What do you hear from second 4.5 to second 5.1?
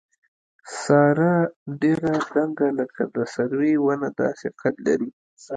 قد لري.